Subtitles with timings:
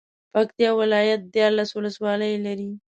[0.33, 2.69] پکتيا ولايت ديارلس ولسوالۍ لري.